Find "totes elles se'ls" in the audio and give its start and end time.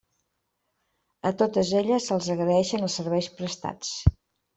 1.41-2.29